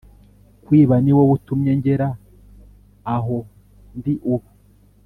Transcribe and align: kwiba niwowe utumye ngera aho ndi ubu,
kwiba 0.65 0.95
niwowe 1.03 1.31
utumye 1.37 1.71
ngera 1.79 2.07
aho 3.15 3.37
ndi 3.97 4.13
ubu, 4.33 4.49